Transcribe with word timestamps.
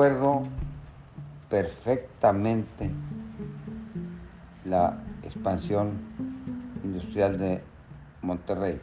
recuerdo 0.00 0.44
perfectamente 1.50 2.90
la 4.64 4.98
expansión 5.22 5.90
industrial 6.82 7.38
de 7.38 7.60
Monterrey. 8.22 8.80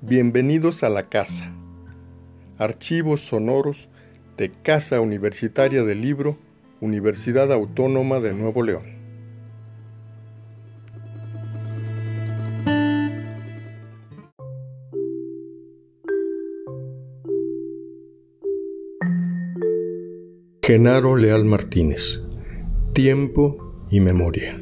Bienvenidos 0.00 0.82
a 0.82 0.88
la 0.88 1.04
casa. 1.04 1.52
Archivos 2.58 3.20
sonoros 3.20 3.88
de 4.36 4.50
Casa 4.50 5.00
Universitaria 5.00 5.84
del 5.84 6.00
Libro, 6.00 6.36
Universidad 6.80 7.52
Autónoma 7.52 8.18
de 8.18 8.32
Nuevo 8.34 8.64
León. 8.64 8.93
Genaro 20.66 21.14
Leal 21.14 21.44
Martínez. 21.44 22.22
Tiempo 22.94 23.84
y 23.90 24.00
memoria. 24.00 24.58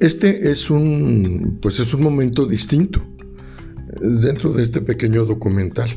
Este 0.00 0.50
es 0.50 0.70
un, 0.70 1.58
pues 1.60 1.80
es 1.80 1.92
un 1.92 2.02
momento 2.02 2.46
distinto 2.46 3.02
dentro 4.00 4.54
de 4.54 4.62
este 4.62 4.80
pequeño 4.80 5.26
documental, 5.26 5.90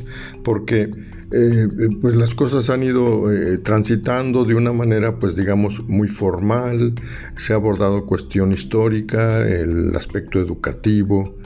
porque 0.44 0.90
eh, 1.32 1.68
pues 2.00 2.16
las 2.16 2.34
cosas 2.34 2.70
han 2.70 2.82
ido 2.82 3.32
eh, 3.32 3.58
transitando 3.58 4.44
de 4.44 4.54
una 4.54 4.72
manera, 4.72 5.18
pues 5.18 5.36
digamos, 5.36 5.82
muy 5.86 6.08
formal, 6.08 6.94
se 7.36 7.52
ha 7.52 7.56
abordado 7.56 8.06
cuestión 8.06 8.52
histórica, 8.52 9.46
el 9.46 9.94
aspecto 9.94 10.40
educativo, 10.40 11.36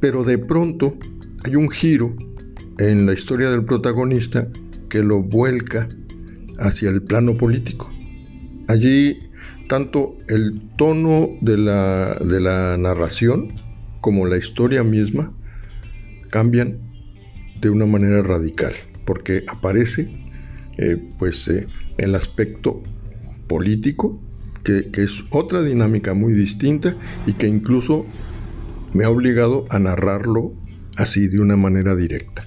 pero 0.00 0.24
de 0.24 0.38
pronto 0.38 0.96
hay 1.44 1.56
un 1.56 1.70
giro 1.70 2.16
en 2.78 3.06
la 3.06 3.12
historia 3.12 3.50
del 3.50 3.64
protagonista 3.64 4.48
que 4.88 5.02
lo 5.02 5.22
vuelca 5.22 5.88
hacia 6.58 6.90
el 6.90 7.02
plano 7.02 7.36
político. 7.36 7.90
Allí 8.68 9.18
tanto 9.68 10.16
el 10.28 10.60
tono 10.76 11.30
de 11.40 11.58
la, 11.58 12.14
de 12.14 12.40
la 12.40 12.76
narración 12.76 13.52
como 14.00 14.26
la 14.26 14.36
historia 14.36 14.82
misma 14.82 15.32
cambian 16.30 16.78
de 17.60 17.70
una 17.70 17.86
manera 17.86 18.22
radical, 18.22 18.72
porque 19.04 19.44
aparece 19.48 20.10
eh, 20.78 20.96
pues 21.18 21.48
eh, 21.48 21.66
el 21.98 22.14
aspecto 22.14 22.82
político, 23.46 24.20
que, 24.64 24.90
que, 24.90 25.02
es 25.02 25.24
otra 25.30 25.62
dinámica 25.62 26.14
muy 26.14 26.32
distinta 26.32 26.96
y 27.26 27.34
que 27.34 27.46
incluso 27.46 28.06
me 28.94 29.04
ha 29.04 29.10
obligado 29.10 29.66
a 29.70 29.78
narrarlo 29.78 30.54
así 30.96 31.28
de 31.28 31.40
una 31.40 31.56
manera 31.56 31.96
directa. 31.96 32.46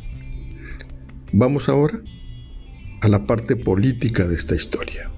Vamos 1.33 1.69
ahora 1.69 1.99
a 3.01 3.07
la 3.07 3.27
parte 3.27 3.55
política 3.55 4.27
de 4.27 4.35
esta 4.35 4.55
historia. 4.55 5.11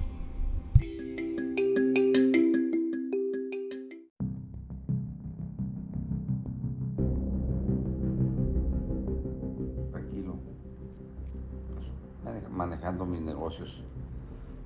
Mis 12.92 13.20
negocios 13.20 13.82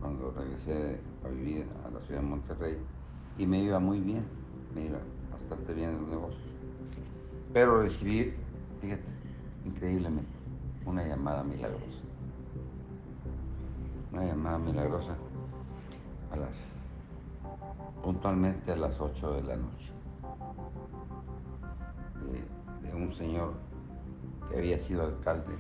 cuando 0.00 0.30
regresé 0.30 1.00
a 1.24 1.28
vivir 1.28 1.66
a 1.84 1.90
la 1.90 2.00
ciudad 2.06 2.20
de 2.20 2.26
Monterrey 2.26 2.76
y 3.38 3.46
me 3.46 3.60
iba 3.60 3.78
muy 3.78 4.00
bien, 4.00 4.24
me 4.74 4.86
iba 4.86 4.98
bastante 5.30 5.74
bien 5.74 5.90
en 5.90 6.00
los 6.00 6.08
negocios. 6.08 6.42
Pero 7.52 7.82
recibí, 7.82 8.32
fíjate, 8.80 9.02
increíblemente, 9.64 10.30
una 10.86 11.04
llamada 11.04 11.42
milagrosa. 11.42 11.84
Una 14.12 14.24
llamada 14.24 14.58
milagrosa 14.58 15.16
a 16.30 16.36
las 16.36 16.50
puntualmente 18.02 18.72
a 18.72 18.76
las 18.76 19.00
8 19.00 19.34
de 19.34 19.42
la 19.42 19.56
noche 19.56 19.92
de 22.82 22.94
un 22.94 23.14
señor 23.14 23.52
que 24.50 24.58
había 24.58 24.78
sido 24.78 25.02
alcalde 25.02 25.54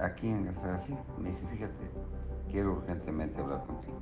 aquí 0.00 0.28
en 0.28 0.48
así 0.48 0.96
me 1.18 1.30
dice, 1.30 1.46
fíjate, 1.46 1.90
quiero 2.50 2.72
urgentemente 2.74 3.40
hablar 3.40 3.64
contigo. 3.64 3.98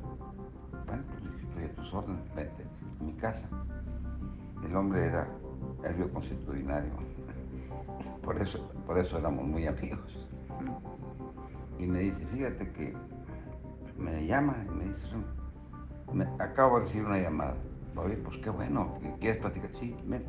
Bueno, 0.87 1.05
pues 1.09 1.45
estoy 1.45 1.65
a 1.65 1.75
tus 1.75 1.95
órdenes, 1.95 2.35
vente 2.35 2.65
a 3.01 3.03
mi 3.03 3.13
casa. 3.15 3.49
El 4.65 4.75
hombre 4.77 5.05
era 5.05 5.29
el 5.85 6.11
constitucionario, 6.11 6.93
por 8.23 8.41
eso, 8.41 8.59
por 8.87 8.99
eso 8.99 9.19
éramos 9.19 9.45
muy 9.45 9.67
amigos. 9.67 10.31
Y 11.79 11.87
me 11.87 11.99
dice, 12.01 12.25
fíjate 12.27 12.73
que 12.73 12.95
me 13.99 14.27
llama 14.27 14.57
y 14.67 14.75
me 14.75 14.85
dice, 14.87 15.07
me, 16.13 16.25
acabo 16.39 16.79
de 16.79 16.87
recibir 16.87 17.07
una 17.07 17.19
llamada. 17.19 17.55
Oye, 17.97 18.17
pues 18.17 18.39
qué 18.39 18.51
bueno, 18.51 18.99
¿quieres 19.21 19.41
platicar? 19.41 19.71
Sí, 19.73 19.97
ven. 20.05 20.25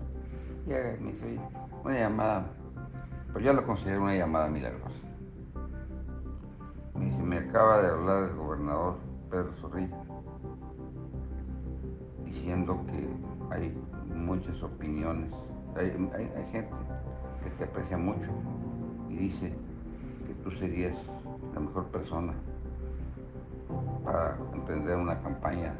Y 0.65 0.69
me 1.01 1.11
dice, 1.11 1.25
oye, 1.25 1.41
una 1.83 1.99
llamada, 1.99 2.45
pues 3.31 3.45
yo 3.45 3.53
lo 3.53 3.65
considero 3.65 4.03
una 4.03 4.15
llamada 4.15 4.49
milagrosa. 4.49 5.06
Y 7.01 7.11
si 7.11 7.21
me 7.21 7.37
acaba 7.37 7.81
de 7.81 7.89
hablar 7.89 8.29
el 8.29 8.35
gobernador 8.35 8.95
Pedro 9.29 9.53
Zorrilla, 9.61 9.97
diciendo 12.25 12.79
que 12.87 13.07
hay 13.55 13.77
muchas 14.15 14.61
opiniones, 14.63 15.31
hay, 15.75 15.91
gente 16.51 16.69
que 17.43 17.49
te 17.51 17.63
aprecia 17.65 17.97
mucho 17.97 18.29
y 19.09 19.17
dice 19.17 19.53
que 20.25 20.33
tú 20.43 20.51
serías 20.51 20.97
la 21.53 21.59
mejor 21.59 21.85
persona 21.85 22.33
para 24.03 24.37
emprender 24.53 24.97
una 24.97 25.19
campaña 25.19 25.75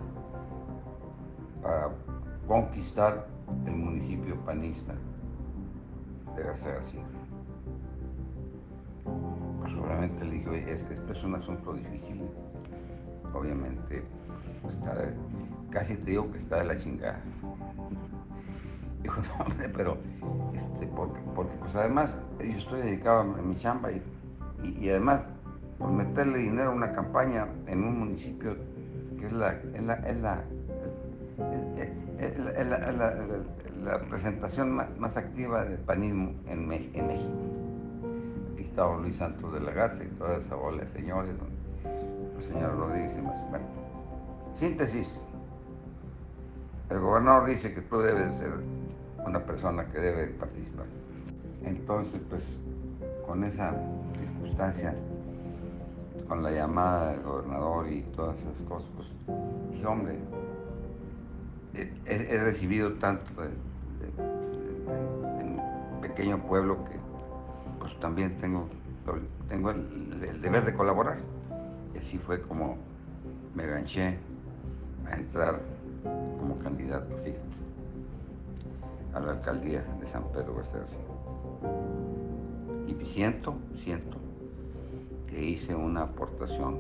para 1.62 1.90
conquistar 2.48 3.28
el 3.66 3.76
municipio 3.76 4.36
panista 4.46 4.94
de 6.36 6.44
García 6.44 6.74
García 6.74 7.04
seguramente 9.88 10.26
le 10.26 10.32
dije, 10.32 10.74
esto 10.74 11.14
es 11.14 11.24
un 11.24 11.36
asunto 11.36 11.74
difícil. 11.74 12.30
Obviamente, 13.34 14.04
casi 15.70 15.96
te 15.96 16.12
digo 16.12 16.32
que 16.32 16.40
está 16.40 16.58
de 16.58 16.66
la 16.66 16.78
chingada. 16.78 17.22
Dijo, 19.02 19.22
no, 19.22 19.46
hombre, 19.46 19.70
pero, 19.70 19.98
este, 20.54 20.88
porque, 20.88 21.20
porque 21.36 21.56
pues 21.58 21.76
además 21.76 22.18
yo 22.40 22.58
estoy 22.58 22.82
dedicado 22.82 23.22
a 23.22 23.24
mi 23.24 23.56
chamba 23.56 23.92
y, 23.92 24.02
y, 24.64 24.90
además, 24.90 25.26
por 25.78 25.92
meterle 25.92 26.40
dinero 26.40 26.72
a 26.72 26.74
una 26.74 26.92
campaña 26.92 27.48
en 27.68 27.84
un 27.84 28.00
municipio 28.00 28.58
que 29.20 29.28
es 29.28 29.32
la, 29.32 29.54
es 29.74 29.82
la, 29.84 29.94
es 29.94 30.18
la, 30.20 30.44
la, 33.84 34.00
presentación 34.10 34.76
más, 34.98 35.16
activa 35.16 35.64
del 35.64 35.78
panismo 35.80 36.34
en 36.48 36.68
México 36.68 37.47
Luis 38.78 39.18
Santos 39.18 39.52
de 39.54 39.60
la 39.60 39.72
Garza 39.72 40.04
y 40.04 40.08
toda 40.20 40.38
esa 40.38 40.54
bola 40.54 40.84
de 40.84 40.90
señores, 40.90 41.34
el 42.38 42.44
señor 42.44 42.78
Rodríguez 42.78 43.12
y 43.18 43.22
más. 43.24 43.50
Bueno, 43.50 43.66
síntesis. 44.54 45.20
El 46.92 47.00
gobernador 47.00 47.50
dice 47.50 47.74
que 47.74 47.82
tú 47.82 47.98
debes 47.98 48.38
ser 48.38 48.54
una 49.26 49.40
persona 49.40 49.88
que 49.92 50.00
debe 50.00 50.28
participar. 50.28 50.86
Entonces, 51.66 52.22
pues, 52.30 52.44
con 53.26 53.44
esa 53.44 53.76
circunstancia, 54.16 54.96
con 56.28 56.44
la 56.44 56.52
llamada 56.52 57.14
del 57.14 57.24
gobernador 57.24 57.88
y 57.92 58.04
todas 58.16 58.38
esas 58.42 58.62
cosas, 58.62 58.88
pues, 58.96 59.08
dije, 59.72 59.88
hombre, 59.88 60.20
he, 62.06 62.40
recibido 62.44 62.94
tanto 62.94 63.42
de, 63.42 63.50
mi 65.44 66.08
pequeño 66.08 66.38
pueblo 66.44 66.86
que 66.86 67.07
pues, 67.88 68.00
también 68.02 68.38
tengo, 68.38 68.68
tengo 69.48 69.72
el, 69.72 70.42
deber 70.42 70.66
de 70.66 70.74
colaborar. 70.74 71.20
Y 71.96 72.00
así 72.00 72.18
fue 72.18 72.42
como 72.42 72.78
me 73.56 73.66
ganché 73.66 74.18
a 75.10 75.16
entrar 75.16 75.62
como 76.38 76.60
candidato, 76.60 77.16
fíjate, 77.16 77.40
a 79.14 79.20
la 79.22 79.32
alcaldía 79.32 79.86
de 80.00 80.06
San 80.06 80.24
Pedro 80.34 80.56
García 80.56 80.82
Y 82.88 83.06
siento, 83.06 83.56
siento 83.78 84.18
que 85.28 85.42
hice 85.42 85.74
una 85.74 86.04
aportación 86.04 86.80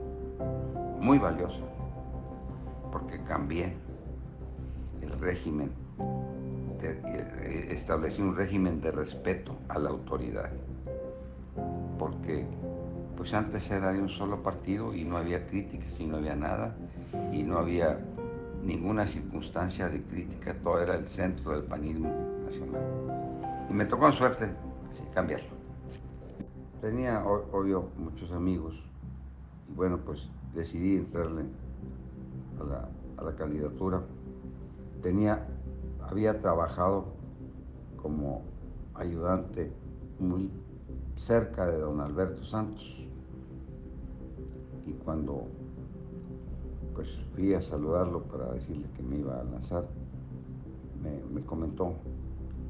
muy 1.00 1.20
valiosa, 1.20 1.64
porque 2.92 3.24
cambié 3.24 3.74
el 5.02 5.18
régimen, 5.20 5.72
establecí 7.70 8.22
un 8.22 8.36
régimen 8.36 8.82
de 8.82 8.92
respeto 8.92 9.56
a 9.70 9.80
la 9.80 9.90
autoridad 9.90 10.52
porque 12.08 12.46
pues 13.18 13.34
antes 13.34 13.70
era 13.70 13.92
de 13.92 14.02
un 14.02 14.10
solo 14.10 14.42
partido 14.42 14.94
y 14.94 15.04
no 15.04 15.18
había 15.18 15.46
críticas 15.48 15.92
y 16.00 16.06
no 16.06 16.18
había 16.18 16.36
nada 16.36 16.76
y 17.34 17.44
no 17.44 17.58
había 17.58 18.00
ninguna 18.64 19.06
circunstancia 19.06 19.90
de 19.90 20.02
crítica, 20.04 20.56
todo 20.64 20.82
era 20.82 20.96
el 20.96 21.08
centro 21.08 21.52
del 21.52 21.64
panismo 21.64 22.10
nacional. 22.46 23.68
Y 23.70 23.74
me 23.74 23.86
tocó 23.86 24.08
en 24.08 24.14
suerte 24.14 24.46
así, 24.90 25.04
cambiarlo. 25.14 25.50
Tenía, 26.82 27.26
obvio, 27.26 27.90
muchos 27.98 28.32
amigos 28.32 28.76
y 29.70 29.74
bueno, 29.74 29.98
pues 29.98 30.30
decidí 30.54 30.96
entrarle 30.96 31.44
a 32.62 32.64
la, 32.64 32.90
a 33.18 33.24
la 33.24 33.36
candidatura. 33.36 34.02
Tenía, 35.02 35.46
había 36.08 36.40
trabajado 36.40 37.08
como 38.02 38.44
ayudante 38.96 39.72
muy 40.20 40.50
cerca 41.18 41.66
de 41.66 41.80
don 41.80 42.00
Alberto 42.00 42.44
Santos. 42.44 42.96
Y 44.86 44.94
cuando 44.94 45.48
pues 46.94 47.10
fui 47.36 47.54
a 47.54 47.62
saludarlo 47.62 48.24
para 48.24 48.54
decirle 48.54 48.88
que 48.96 49.04
me 49.04 49.18
iba 49.18 49.40
a 49.40 49.44
lanzar, 49.44 49.86
me, 51.32 51.42
comentó 51.46 51.94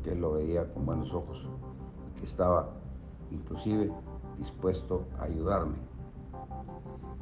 que 0.03 0.11
él 0.11 0.21
lo 0.21 0.33
veía 0.33 0.71
con 0.73 0.85
buenos 0.85 1.13
ojos 1.13 1.47
y 2.09 2.19
que 2.19 2.25
estaba 2.25 2.69
inclusive 3.31 3.91
dispuesto 4.37 5.05
a 5.19 5.23
ayudarme. 5.23 5.75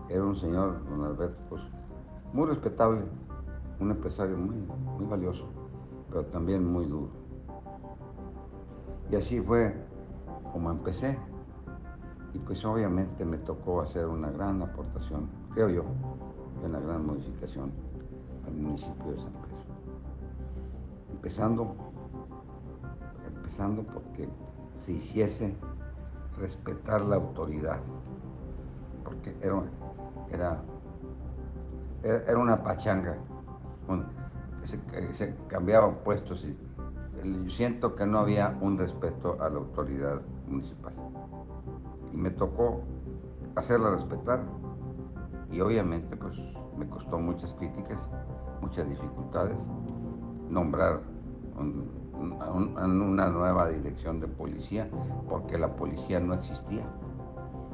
Era 0.09 0.23
un 0.23 0.35
señor, 0.35 0.83
don 0.89 1.03
Alberto, 1.03 1.37
pues 1.49 1.61
muy 2.33 2.47
respetable, 2.47 3.01
un 3.79 3.91
empresario 3.91 4.35
muy, 4.37 4.55
muy 4.97 5.05
valioso, 5.05 5.45
pero 6.09 6.25
también 6.25 6.65
muy 6.65 6.85
duro. 6.85 7.09
Y 9.11 9.15
así 9.15 9.39
fue 9.39 9.75
como 10.55 10.71
empecé. 10.71 11.19
Y 12.33 12.39
pues 12.39 12.63
obviamente 12.63 13.25
me 13.25 13.37
tocó 13.39 13.81
hacer 13.81 14.05
una 14.05 14.31
gran 14.31 14.61
aportación, 14.61 15.27
creo 15.53 15.69
yo, 15.69 15.83
una 16.63 16.79
gran 16.79 17.05
modificación 17.05 17.73
al 18.47 18.53
municipio 18.53 19.11
de 19.11 19.17
San 19.17 19.33
Pedro. 19.33 19.65
Empezando, 21.11 21.75
empezando 23.35 23.83
porque 23.83 24.29
se 24.75 24.93
hiciese 24.93 25.57
respetar 26.37 27.01
la 27.01 27.17
autoridad, 27.17 27.81
porque 29.03 29.35
era, 29.41 29.61
era, 30.31 30.63
era 32.01 32.37
una 32.37 32.63
pachanga, 32.63 33.17
se, 34.63 35.13
se 35.15 35.35
cambiaban 35.49 35.95
puestos 35.95 36.45
y 36.45 37.49
siento 37.49 37.93
que 37.93 38.05
no 38.05 38.19
había 38.19 38.57
un 38.61 38.77
respeto 38.77 39.37
a 39.41 39.49
la 39.49 39.57
autoridad 39.57 40.21
municipal. 40.47 40.93
Y 42.13 42.17
me 42.17 42.31
tocó 42.31 42.81
hacerla 43.55 43.91
respetar. 43.91 44.43
Y 45.51 45.61
obviamente 45.61 46.15
pues 46.17 46.33
me 46.77 46.87
costó 46.87 47.17
muchas 47.17 47.53
críticas, 47.53 47.99
muchas 48.61 48.87
dificultades, 48.89 49.57
nombrar 50.49 51.01
una 51.57 53.29
nueva 53.29 53.69
dirección 53.69 54.19
de 54.19 54.27
policía, 54.27 54.89
porque 55.29 55.57
la 55.57 55.75
policía 55.75 56.19
no 56.19 56.33
existía. 56.33 56.85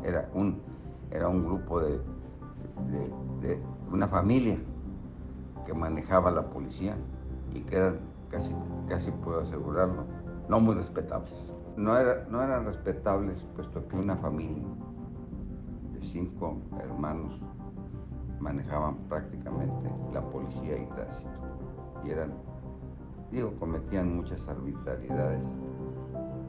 Era 0.04 0.30
un, 0.34 0.62
era 1.10 1.28
un 1.28 1.46
grupo 1.46 1.80
de, 1.80 2.00
de 3.42 3.62
una 3.92 4.08
familia 4.08 4.58
que 5.66 5.74
manejaba 5.74 6.32
la 6.32 6.44
policía 6.50 6.96
y 7.54 7.62
que 7.62 7.76
eran 7.76 8.00
casi, 8.30 8.56
casi 8.88 9.12
puedo 9.12 9.42
asegurarlo, 9.42 10.06
no 10.48 10.60
muy 10.60 10.76
respetables. 10.76 11.32
No, 11.78 11.98
era, 11.98 12.26
no 12.30 12.44
eran 12.44 12.66
respetables 12.66 13.42
puesto 13.56 13.88
que 13.88 13.96
una 13.96 14.16
familia 14.18 14.68
de 15.94 16.02
cinco 16.02 16.58
hermanos 16.80 17.40
manejaban 18.40 18.96
prácticamente 19.08 19.90
la 20.14 20.22
policía 20.22 20.78
y 20.78 20.86
tránsito. 20.88 21.30
Y 22.04 22.10
eran, 22.10 22.34
digo, 23.32 23.56
cometían 23.58 24.16
muchas 24.16 24.46
arbitrariedades. 24.48 25.48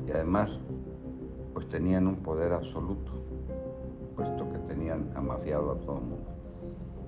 Y 0.07 0.11
además, 0.11 0.61
pues 1.55 1.69
tenían 1.69 2.07
un 2.09 2.17
poder 2.17 2.53
absoluto, 2.53 3.13
puesto 4.17 4.51
que 4.51 4.59
tenían 4.61 5.11
amafiado 5.15 5.73
a 5.73 5.81
todo 5.81 5.99
el 5.99 6.05
mundo. 6.05 6.31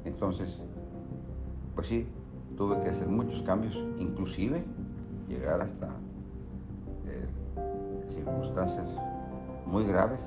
Entonces, 0.05 0.61
pues 1.75 1.89
sí, 1.89 2.07
tuve 2.57 2.81
que 2.83 2.91
hacer 2.91 3.09
muchos 3.09 3.43
cambios, 3.43 3.75
inclusive 3.99 4.65
llegar 5.29 5.61
hasta 5.61 5.89
circunstancias 8.25 8.87
muy 9.67 9.85
graves 9.85 10.21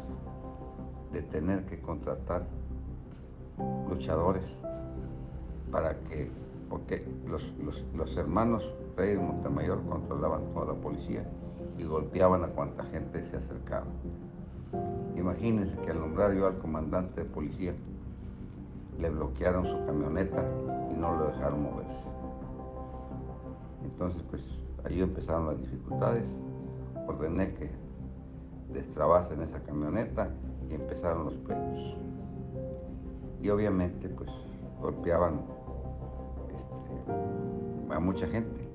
de 1.12 1.22
tener 1.24 1.66
que 1.66 1.80
contratar 1.82 2.44
luchadores 3.90 4.44
para 5.72 5.98
que, 6.02 6.30
porque 6.70 7.06
los, 7.28 8.18
hermanos 8.18 8.64
Reyes 8.96 9.20
Montemayor 9.20 9.84
controlaban 9.88 10.44
toda 10.54 10.74
la 10.74 10.80
policía 10.80 11.24
y 11.78 11.84
golpeaban 11.84 12.44
a 12.44 12.48
cuanta 12.48 12.84
gente 12.86 13.26
se 13.30 13.38
acercaba. 13.38 13.86
Imagínense 15.16 15.76
que 15.78 15.92
al 15.92 16.00
nombrar 16.00 16.34
yo 16.34 16.48
al 16.48 16.58
comandante 16.58 17.24
de 17.24 17.30
policía, 17.30 17.74
le 19.00 19.10
bloquearon 19.10 19.68
su 19.68 19.86
camioneta 19.86 20.44
y 20.92 20.98
no 20.98 21.16
lo 21.16 21.28
dejaron 21.28 21.64
moverse. 21.64 22.02
Entonces, 23.84 24.24
pues 24.30 24.44
ahí 24.86 25.02
empezaron 25.02 25.48
las 25.48 25.60
dificultades. 25.60 26.26
Ordené 27.08 27.54
que 27.54 27.87
destrabasen 28.74 29.42
esa 29.42 29.60
camioneta 29.62 30.30
y 30.70 30.76
empezaron 30.76 31.26
los 31.26 31.34
pleitos. 31.36 31.96
Y 33.42 33.50
obviamente, 33.50 34.10
pues 34.10 34.30
golpeaban 34.82 35.42
este, 36.56 37.94
a 37.94 38.00
mucha 38.00 38.28
gente. 38.28 38.68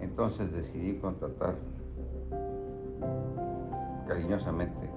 Entonces 0.00 0.52
decidí 0.52 0.98
contratar 0.98 1.56
cariñosamente 4.06 4.90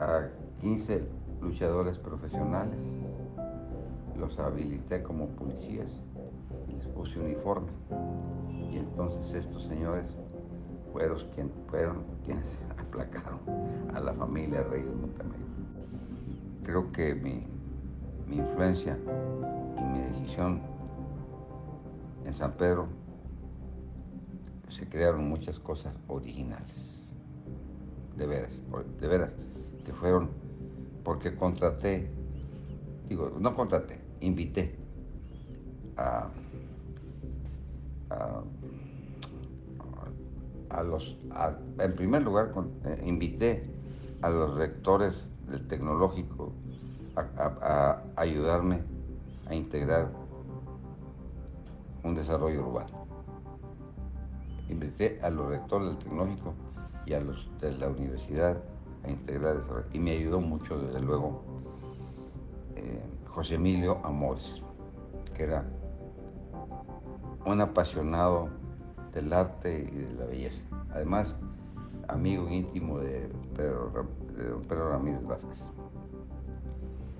a 0.00 0.28
15 0.60 1.06
luchadores 1.40 1.98
profesionales. 1.98 2.78
Los 4.18 4.38
habilité 4.38 5.02
como 5.02 5.26
policías 5.28 5.90
les 6.74 6.86
puse 6.88 7.18
uniforme. 7.18 7.68
Y 8.70 8.78
entonces 8.78 9.34
estos 9.34 9.64
señores 9.64 10.06
fueron, 10.92 11.18
quien, 11.34 11.50
fueron 11.68 12.04
quienes 12.24 12.58
aplacaron 12.78 13.40
a 13.94 14.00
la 14.00 14.12
familia 14.14 14.62
Reyes 14.64 14.94
Montemayor. 14.94 15.46
Creo 16.64 16.92
que 16.92 17.14
mi, 17.14 17.46
mi 18.26 18.36
influencia 18.36 18.98
y 19.78 19.84
mi 19.84 20.00
decisión 20.00 20.60
en 22.24 22.34
San 22.34 22.52
Pedro 22.52 22.88
se 24.68 24.88
crearon 24.88 25.28
muchas 25.28 25.58
cosas 25.58 25.94
originales. 26.08 26.74
De 28.16 28.26
veras, 28.26 28.60
de 29.00 29.08
veras, 29.08 29.32
que 29.84 29.92
fueron 29.92 30.30
porque 31.04 31.36
contraté, 31.36 32.10
digo, 33.08 33.36
no 33.38 33.54
contraté, 33.54 34.00
invité 34.20 34.76
a 35.96 36.30
a, 38.10 38.42
los, 40.82 41.16
en 41.78 41.94
primer 41.94 42.22
lugar, 42.22 42.52
eh, 42.84 43.02
invité 43.04 43.70
a 44.22 44.30
los 44.30 44.54
rectores 44.54 45.14
del 45.48 45.66
tecnológico 45.68 46.52
a, 47.16 48.02
ayudarme 48.16 48.82
a 49.46 49.54
integrar 49.54 50.10
un 52.02 52.14
desarrollo 52.14 52.66
urbano. 52.66 53.06
Invité 54.68 55.20
a 55.22 55.30
los 55.30 55.48
rectores 55.48 55.88
del 55.88 55.98
tecnológico 55.98 56.54
y 57.06 57.14
a 57.14 57.20
los 57.20 57.48
de 57.60 57.72
la 57.78 57.88
universidad 57.88 58.56
a 59.04 59.10
integrar 59.10 59.58
desarrollo. 59.58 59.86
Y 59.92 59.98
me 59.98 60.12
ayudó 60.12 60.40
mucho, 60.40 60.78
desde 60.78 61.00
luego, 61.00 61.42
eh, 62.74 63.02
José 63.28 63.54
Emilio 63.54 63.98
Amores, 64.04 64.62
que 65.34 65.44
era 65.44 65.64
un 67.46 67.60
apasionado 67.60 68.48
del 69.16 69.32
arte 69.32 69.90
y 69.90 69.96
de 69.96 70.14
la 70.14 70.26
belleza. 70.26 70.62
Además, 70.92 71.36
amigo 72.08 72.48
íntimo 72.48 72.98
de 72.98 73.30
Pedro, 73.56 74.06
Pedro 74.68 74.90
Ramírez 74.90 75.24
Vázquez. 75.26 75.58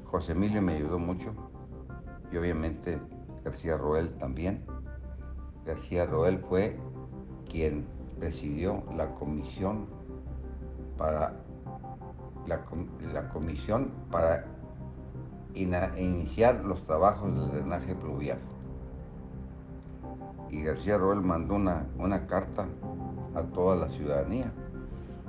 José 0.04 0.32
Emilio 0.32 0.60
me 0.60 0.74
ayudó 0.74 0.98
mucho 0.98 1.32
y 2.30 2.36
obviamente 2.36 3.00
García 3.44 3.78
Roel 3.78 4.10
también. 4.18 4.64
García 5.64 6.04
Roel 6.04 6.38
fue 6.38 6.78
quien 7.48 7.86
presidió 8.18 8.84
la 8.94 9.14
comisión 9.14 9.86
para 10.98 11.34
la 12.46 13.28
comisión 13.28 13.90
para 14.10 14.44
iniciar 15.54 16.62
los 16.64 16.84
trabajos 16.84 17.34
del 17.34 17.50
drenaje 17.50 17.94
pluvial 17.94 18.38
y 20.50 20.62
García 20.62 20.98
Roel 20.98 21.20
mandó 21.20 21.54
una, 21.54 21.86
una 21.98 22.26
carta 22.26 22.66
a 23.34 23.42
toda 23.42 23.76
la 23.76 23.88
ciudadanía. 23.88 24.52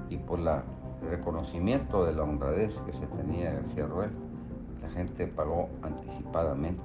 Y 0.09 0.17
por 0.17 0.39
la 0.39 0.63
reconocimiento 1.01 2.05
de 2.05 2.13
la 2.13 2.23
honradez 2.23 2.79
que 2.81 2.93
se 2.93 3.05
tenía 3.07 3.53
García 3.53 3.85
Ruel, 3.85 4.11
la 4.81 4.89
gente 4.89 5.27
pagó 5.27 5.69
anticipadamente, 5.81 6.81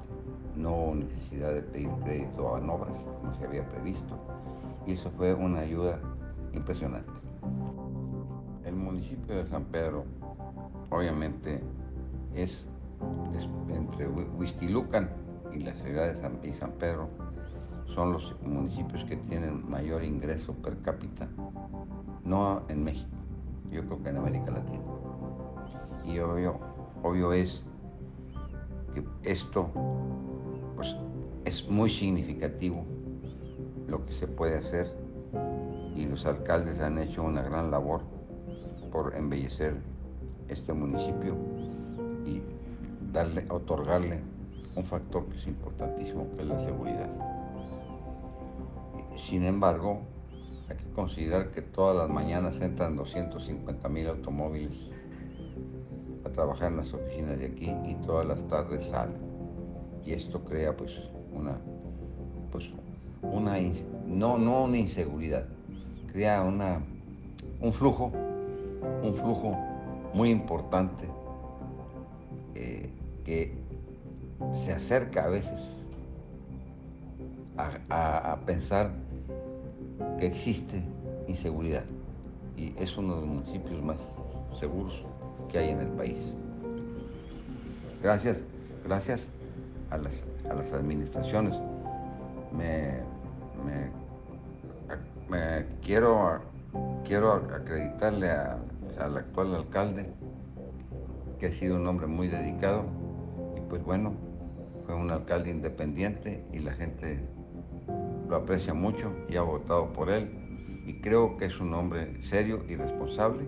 no 0.56 0.94
necesidad 0.94 1.54
de 1.54 1.62
pedir 1.62 1.90
crédito 2.04 2.58
en 2.58 2.68
obras 2.68 2.92
como 3.20 3.34
se 3.34 3.44
había 3.44 3.68
previsto, 3.68 4.18
y 4.86 4.92
eso 4.92 5.10
fue 5.16 5.34
una 5.34 5.60
ayuda 5.60 5.98
impresionante. 6.52 7.10
El 8.64 8.74
municipio 8.74 9.36
de 9.36 9.46
San 9.46 9.64
Pedro, 9.64 10.04
obviamente, 10.90 11.62
es, 12.34 12.66
entre 13.68 14.08
Huizquilucan 14.08 15.10
y 15.52 15.60
la 15.60 15.74
ciudad 15.74 16.12
de 16.12 16.48
y 16.48 16.52
San 16.54 16.72
Pedro, 16.72 17.08
son 17.94 18.12
los 18.12 18.34
municipios 18.42 19.04
que 19.04 19.16
tienen 19.16 19.68
mayor 19.68 20.02
ingreso 20.02 20.54
per 20.54 20.78
cápita, 20.80 21.28
no 22.24 22.62
en 22.68 22.84
México, 22.84 23.10
yo 23.70 23.84
creo 23.86 24.02
que 24.02 24.08
en 24.10 24.16
América 24.16 24.50
Latina. 24.50 24.82
Y 26.04 26.18
obvio, 26.18 26.58
obvio 27.02 27.32
es 27.32 27.64
que 28.94 29.04
esto 29.24 29.68
pues, 30.76 30.94
es 31.44 31.68
muy 31.68 31.90
significativo 31.90 32.84
lo 33.88 34.04
que 34.04 34.12
se 34.12 34.26
puede 34.26 34.56
hacer 34.56 34.94
y 35.94 36.06
los 36.06 36.24
alcaldes 36.26 36.80
han 36.80 36.98
hecho 36.98 37.22
una 37.22 37.42
gran 37.42 37.70
labor 37.70 38.02
por 38.90 39.14
embellecer 39.14 39.76
este 40.48 40.72
municipio 40.72 41.36
y 42.24 42.42
darle, 43.12 43.46
otorgarle 43.50 44.20
un 44.76 44.84
factor 44.84 45.26
que 45.28 45.36
es 45.36 45.46
importantísimo, 45.46 46.28
que 46.34 46.42
es 46.42 46.48
la 46.48 46.58
seguridad. 46.58 47.31
Sin 49.16 49.44
embargo, 49.44 50.00
hay 50.68 50.76
que 50.76 50.90
considerar 50.92 51.50
que 51.50 51.62
todas 51.62 51.96
las 51.96 52.08
mañanas 52.08 52.60
entran 52.60 52.96
250 52.96 53.88
mil 53.88 54.08
automóviles 54.08 54.90
a 56.24 56.30
trabajar 56.30 56.70
en 56.70 56.78
las 56.78 56.92
oficinas 56.92 57.38
de 57.38 57.46
aquí 57.46 57.74
y 57.84 57.94
todas 58.06 58.26
las 58.26 58.46
tardes 58.48 58.84
salen. 58.84 59.20
Y 60.04 60.12
esto 60.12 60.44
crea 60.44 60.76
pues 60.76 60.92
una, 61.32 61.58
pues 62.50 62.64
una, 63.22 63.56
no, 64.06 64.38
no 64.38 64.64
una 64.64 64.78
inseguridad, 64.78 65.46
crea 66.10 66.42
una, 66.42 66.82
un 67.60 67.72
flujo, 67.72 68.12
un 69.02 69.14
flujo 69.14 69.56
muy 70.14 70.30
importante 70.30 71.08
eh, 72.54 72.90
que 73.24 73.54
se 74.52 74.72
acerca 74.72 75.24
a 75.24 75.28
veces 75.28 75.82
a, 77.56 78.38
pensar 78.44 78.90
existe 80.26 80.82
inseguridad 81.26 81.84
y 82.56 82.74
es 82.78 82.96
uno 82.96 83.16
de 83.16 83.20
los 83.22 83.28
municipios 83.28 83.82
más 83.82 83.98
seguros 84.58 85.04
que 85.50 85.58
hay 85.58 85.70
en 85.70 85.80
el 85.80 85.88
país. 85.88 86.32
Gracias, 88.02 88.44
gracias 88.84 89.30
a 89.90 89.98
las, 89.98 90.24
administraciones. 90.72 91.58
Me, 92.52 93.00
quiero, 95.82 96.40
quiero 97.04 97.32
acreditarle 97.32 98.30
al 98.30 99.16
actual 99.16 99.54
alcalde 99.54 100.12
que 101.38 101.46
ha 101.46 101.52
sido 101.52 101.76
un 101.76 101.86
hombre 101.86 102.06
muy 102.06 102.28
dedicado 102.28 102.84
y 103.56 103.60
pues 103.68 103.82
bueno, 103.84 104.14
fue 104.86 104.94
un 104.94 105.10
alcalde 105.10 105.50
independiente 105.50 106.44
y 106.52 106.58
la 106.58 106.72
gente 106.72 107.20
lo 108.32 108.38
aprecia 108.38 108.72
mucho 108.72 109.12
y 109.28 109.36
ha 109.36 109.42
votado 109.42 109.92
por 109.92 110.08
él. 110.08 110.30
Y 110.86 110.94
creo 111.02 111.36
que 111.36 111.44
es 111.44 111.60
un 111.60 111.74
hombre 111.74 112.24
serio 112.24 112.64
y 112.66 112.76
responsable 112.76 113.44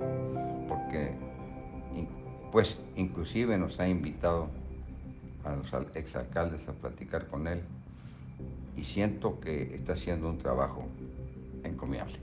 porque 0.69 1.13
pues 2.53 2.77
inclusive 2.95 3.57
nos 3.57 3.81
ha 3.81 3.89
invitado 3.89 4.49
a 5.43 5.57
los 5.57 5.97
exalcaldes 5.97 6.69
a 6.69 6.73
platicar 6.73 7.27
con 7.29 7.49
él. 7.49 7.63
Y 8.77 8.85
siento 8.85 9.41
que 9.41 9.75
está 9.75 9.95
haciendo 9.95 10.29
un 10.29 10.37
trabajo 10.37 10.87
encomiable. 11.65 12.19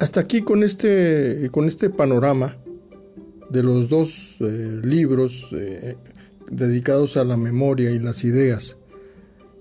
Hasta 0.00 0.20
aquí 0.20 0.40
con 0.40 0.62
este, 0.62 1.50
con 1.52 1.68
este 1.68 1.90
panorama 1.90 2.56
de 3.54 3.62
los 3.62 3.88
dos 3.88 4.36
eh, 4.40 4.80
libros 4.82 5.50
eh, 5.52 5.96
dedicados 6.50 7.16
a 7.16 7.22
la 7.22 7.36
memoria 7.36 7.92
y 7.92 8.00
las 8.00 8.24
ideas 8.24 8.76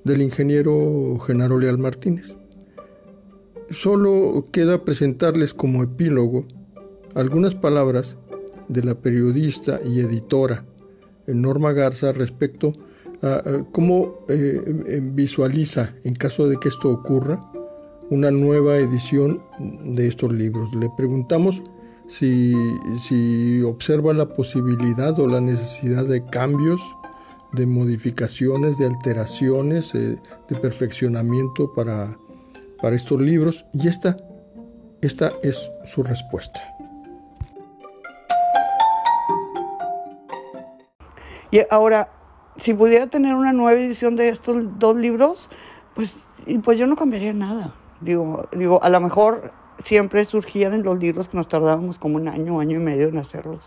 del 0.04 0.24
ingeniero 0.24 1.20
Genaro 1.20 1.60
Leal 1.60 1.78
Martínez. 1.78 2.36
Solo 3.70 4.48
queda 4.52 4.84
presentarles 4.84 5.54
como 5.54 5.84
epílogo 5.84 6.46
algunas 7.14 7.54
palabras 7.54 8.18
de 8.68 8.84
la 8.84 8.96
periodista 8.96 9.80
y 9.86 10.00
editora 10.00 10.66
Norma 11.28 11.72
Garza 11.72 12.14
respecto 12.14 12.74
a, 13.22 13.44
cómo 13.72 14.26
eh, 14.28 15.02
visualiza, 15.04 15.96
en 16.04 16.16
caso 16.16 16.50
de 16.50 16.58
que 16.58 16.70
esto 16.70 16.90
ocurra, 16.90 17.40
una 18.10 18.32
nueva 18.32 18.78
edición 18.78 19.44
de 19.60 20.08
estos 20.08 20.34
libros. 20.34 20.74
Le 20.74 20.90
preguntamos 20.98 21.62
si, 22.14 23.62
observa 23.64 24.14
la 24.14 24.28
posibilidad 24.28 25.20
o 25.20 25.28
la 25.28 25.42
necesidad 25.42 26.06
de 26.06 26.24
cambios, 26.26 26.82
de 27.54 27.66
modificaciones, 27.66 28.78
de 28.78 28.86
alteraciones, 28.86 29.96
eh, 29.96 30.20
de 30.50 30.56
perfeccionamiento 30.58 31.74
para, 31.74 32.16
para 32.82 32.96
estos 32.96 33.20
libros. 33.20 33.66
Y 33.74 33.88
esta, 33.88 34.16
esta 35.02 35.34
es 35.42 35.72
su 35.86 36.04
respuesta. 36.04 36.62
Y 41.52 41.62
ahora, 41.70 42.10
si 42.58 42.74
pudiera 42.74 43.08
tener 43.08 43.36
una 43.36 43.54
nueva 43.54 43.80
edición 43.80 44.16
de 44.16 44.30
estos 44.30 44.80
dos 44.80 44.96
libros, 44.96 45.50
pues, 45.94 46.28
pues 46.64 46.78
yo 46.78 46.88
no 46.88 46.96
cambiaría 46.96 47.34
nada. 47.34 47.76
Digo, 48.02 48.50
digo, 48.52 48.84
a 48.84 48.90
lo 48.90 49.00
mejor 49.00 49.63
siempre 49.80 50.26
surgían 50.26 50.74
en 50.74 50.84
los 50.84 51.00
libros 51.00 51.28
que 51.28 51.38
nos 51.38 51.48
tardábamos 51.48 51.98
como 51.98 52.18
un 52.18 52.28
año, 52.28 52.60
año 52.60 52.78
y 52.78 52.84
medio 52.84 53.08
en 53.08 53.18
hacerlos. 53.18 53.64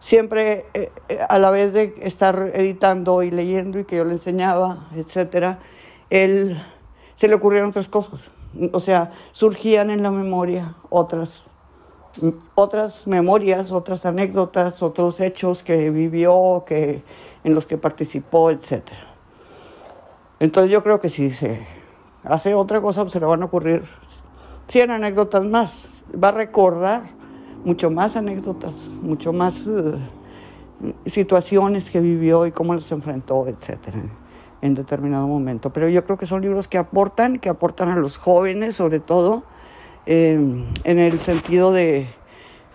Siempre 0.00 0.66
eh, 0.74 0.92
eh, 1.08 1.18
a 1.28 1.38
la 1.38 1.50
vez 1.50 1.72
de 1.72 1.94
estar 2.02 2.52
editando 2.54 3.22
y 3.22 3.30
leyendo 3.30 3.78
y 3.78 3.84
que 3.84 3.96
yo 3.96 4.04
le 4.04 4.12
enseñaba, 4.12 4.88
etcétera, 4.94 5.58
él 6.10 6.62
se 7.16 7.28
le 7.28 7.34
ocurrieron 7.34 7.70
otras 7.70 7.88
cosas. 7.88 8.30
O 8.72 8.80
sea, 8.80 9.12
surgían 9.32 9.90
en 9.90 10.02
la 10.02 10.10
memoria 10.10 10.74
otras 10.88 11.42
otras 12.54 13.06
memorias, 13.06 13.70
otras 13.70 14.06
anécdotas, 14.06 14.82
otros 14.82 15.20
hechos 15.20 15.62
que 15.62 15.90
vivió, 15.90 16.64
que, 16.66 17.02
en 17.44 17.54
los 17.54 17.66
que 17.66 17.76
participó, 17.76 18.50
etcétera. 18.50 19.14
Entonces 20.40 20.70
yo 20.70 20.82
creo 20.82 21.00
que 21.00 21.08
si 21.08 21.30
se 21.30 21.66
hace 22.24 22.54
otra 22.54 22.80
cosa, 22.80 23.02
pues 23.02 23.12
se 23.12 23.20
le 23.20 23.26
van 23.26 23.42
a 23.42 23.46
ocurrir 23.46 23.84
100 24.68 24.90
anécdotas 24.90 25.44
más. 25.44 26.04
Va 26.12 26.28
a 26.28 26.32
recordar 26.32 27.02
mucho 27.64 27.90
más 27.90 28.16
anécdotas, 28.16 28.90
mucho 29.02 29.32
más 29.32 29.66
eh, 29.66 29.94
situaciones 31.06 31.90
que 31.90 32.00
vivió 32.00 32.46
y 32.46 32.52
cómo 32.52 32.74
las 32.74 32.90
enfrentó, 32.92 33.48
etcétera, 33.48 33.98
en 34.62 34.74
determinado 34.74 35.26
momento. 35.26 35.72
Pero 35.72 35.88
yo 35.88 36.04
creo 36.04 36.18
que 36.18 36.26
son 36.26 36.42
libros 36.42 36.68
que 36.68 36.78
aportan, 36.78 37.38
que 37.38 37.48
aportan 37.48 37.88
a 37.88 37.96
los 37.96 38.16
jóvenes, 38.16 38.76
sobre 38.76 39.00
todo, 39.00 39.44
em, 40.06 40.64
en 40.84 40.98
el 40.98 41.20
sentido 41.20 41.72
de, 41.72 42.08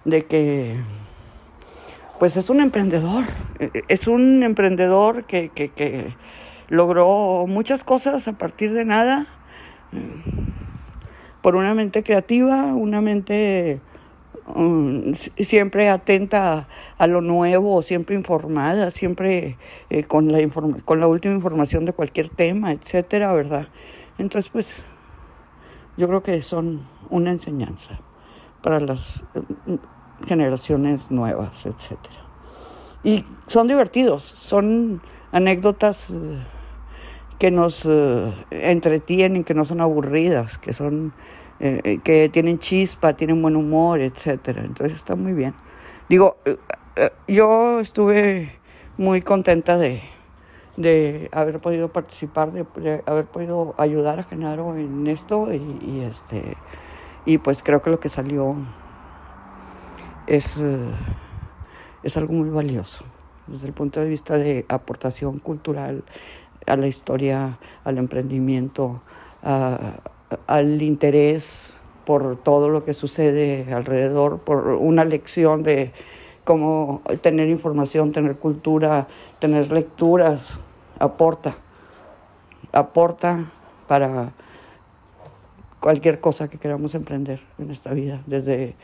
que 0.03 0.75
pues 2.19 2.38
es 2.38 2.50
un 2.50 2.59
emprendedor, 2.59 3.23
es 3.88 4.07
un 4.07 4.43
emprendedor 4.43 5.25
que 5.25 6.15
logró 6.69 7.45
muchas 7.47 7.83
cosas 7.83 8.27
a 8.27 8.33
partir 8.33 8.73
de 8.73 8.85
nada 8.85 9.27
por 11.43 11.57
una 11.57 11.75
mente 11.75 12.03
creativa, 12.03 12.73
una 12.73 13.01
mente 13.01 13.81
um, 14.55 15.13
siempre 15.13 15.89
atenta 15.89 16.69
a, 16.97 17.07
lo 17.07 17.19
nuevo, 17.19 17.81
siempre 17.81 18.15
informada, 18.15 18.91
siempre 18.91 19.57
eh, 19.89 20.05
con, 20.05 20.31
la 20.31 20.39
con 20.85 21.01
la 21.01 21.07
última 21.07 21.35
información 21.35 21.83
de 21.83 21.91
cualquier 21.91 22.29
tema, 22.29 22.71
etcétera, 22.71 23.33
¿verdad? 23.33 23.67
Entonces, 24.17 24.50
pues, 24.50 24.85
yo 25.97 26.07
creo 26.07 26.23
que 26.23 26.41
son 26.41 26.81
una 27.09 27.31
enseñanza 27.31 28.00
para 28.62 28.79
las 28.79 29.25
eh, 29.35 29.77
generaciones 30.25 31.12
nuevas, 31.12 31.65
etcétera. 31.65 32.23
Y 33.03 33.25
son 33.47 33.67
divertidos, 33.67 34.33
son 34.39 35.01
anécdotas 35.33 36.12
eh, 36.12 36.39
que 37.43 37.51
nos 37.51 37.85
entretienen, 38.51 39.43
que 39.43 39.53
no 39.53 39.65
son 39.65 39.81
aburridas, 39.81 40.57
que 40.57 40.71
son 40.71 41.12
eh, 41.59 41.81
eh, 41.83 42.00
que 42.03 42.29
tienen 42.29 42.57
chispa, 42.57 43.13
tienen 43.13 43.41
buen 43.41 43.57
humor, 43.57 44.00
etcétera. 44.00 44.63
Entonces 44.63 44.95
está 44.95 45.15
muy 45.15 45.33
bien. 45.33 45.53
Digo, 46.07 46.38
eh, 46.45 47.09
yo 47.27 47.81
estuve 47.81 48.51
muy 48.97 49.21
contenta 49.21 49.77
de, 49.77 50.01
de 50.77 51.29
haber 51.31 51.59
podido 51.59 51.91
participar, 51.91 52.51
de, 52.51 53.01
haber 53.05 53.25
podido 53.25 53.75
ayudar 53.77 54.19
a 54.19 54.23
Genaro 54.23 54.77
en 54.77 55.07
esto 55.07 55.50
y, 55.53 56.01
este 56.01 56.57
y 57.25 57.39
pues 57.39 57.62
creo 57.62 57.81
que 57.81 57.89
lo 57.89 58.00
que 58.00 58.09
salió 58.09 58.55
es, 60.27 60.59
eh, 60.59 60.91
es 62.03 62.17
algo 62.17 62.33
muy 62.33 62.50
valioso 62.50 63.05
desde 63.47 63.67
el 63.67 63.73
punto 63.73 64.00
de 64.00 64.07
vista 64.07 64.38
de 64.38 64.65
aportación 64.69 65.39
cultural 65.39 66.03
a 66.65 66.75
la 66.77 66.88
historia, 66.88 67.58
al 67.84 67.98
emprendimiento, 67.98 69.01
al 69.41 70.82
interés 70.82 71.77
por 72.05 72.38
todo 72.38 72.70
lo 72.70 72.84
que 72.84 72.93
sucede 72.93 73.74
alrededor, 73.74 74.39
por 74.39 74.67
una 74.67 75.05
lección 75.05 75.63
de 75.63 75.91
cómo 76.43 77.01
tener 77.22 77.50
información, 77.50 78.12
tener 78.12 78.36
cultura, 78.38 79.08
tener 79.39 79.72
lecturas, 79.72 80.60
aporta, 81.00 81.55
aporta 82.72 83.51
para 83.88 84.34
cualquier 85.79 86.20
cosa 86.20 86.50
que 86.50 86.58
queramos 86.58 86.96
emprender 86.96 87.41
en 87.58 87.72
esta 87.72 87.93
vida, 87.93 88.22
desde, 88.25 88.75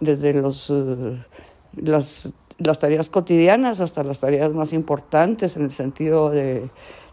desde 0.00 0.34
los, 0.34 0.70
eh, 0.70 1.24
las, 1.76 2.32
las, 2.58 2.78
tareas 2.78 3.08
cotidianas 3.08 3.80
hasta 3.80 4.02
las 4.02 4.20
tareas 4.20 4.52
más 4.52 4.72
importantes 4.72 5.56
en 5.56 5.62
el 5.62 5.72
sentido 5.72 6.30
de, 6.30 6.68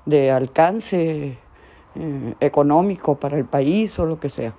de 0.06 0.32
alcance 0.32 1.38
eh, 1.96 2.34
económico 2.40 3.20
para 3.20 3.38
el 3.38 3.46
país 3.46 3.98
o 4.00 4.06
lo 4.06 4.20
que 4.20 4.30
sea. 4.30 4.54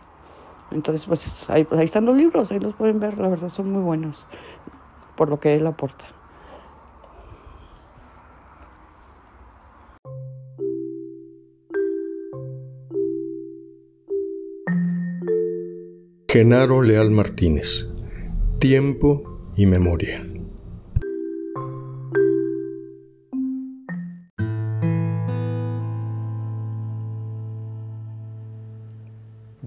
Entonces, 0.71 1.07
pues 1.07 1.51
ahí, 1.51 1.67
ahí 1.73 1.85
están 1.85 2.07
los 2.07 2.17
libros, 2.17 2.53
ahí 2.53 2.61
los 2.61 2.75
pueden 2.75 3.01
ver, 3.01 3.19
la 3.19 3.29
verdad 3.29 3.49
son 3.49 3.73
muy 3.73 3.83
buenos 3.83 4.27
por 5.21 5.29
lo 5.29 5.39
que 5.39 5.55
él 5.55 5.67
aporta. 5.67 6.07
Genaro 16.33 16.81
Leal 16.81 17.11
Martínez. 17.11 17.87
Tiempo 18.61 19.51
y 19.57 19.67
memoria. 19.67 20.30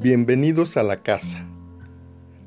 Bienvenidos 0.04 0.76
a 0.76 0.84
la 0.84 0.98
casa. 0.98 1.46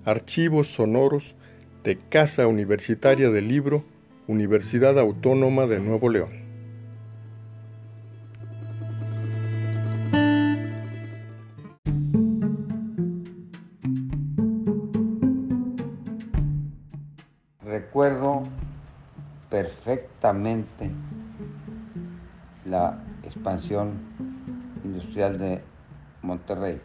Archivos 0.05 0.67
sonoros 0.67 1.37
de 1.85 1.99
Casa 1.99 2.47
Universitaria 2.49 3.31
del 3.31 3.49
Libro, 3.49 3.83
Universidad 4.27 4.99
Autónoma 4.99 5.65
de 5.65 5.81
Nuevo 5.81 6.11
León. 6.11 6.33
Recuerdo 17.65 18.43
perfectamente 19.49 20.91
la 22.67 23.03
expansión 23.25 23.95
industrial 24.85 25.39
de 25.39 25.63
Monterrey. 26.21 26.83